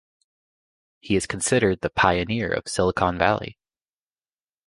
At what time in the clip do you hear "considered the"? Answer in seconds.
1.27-1.91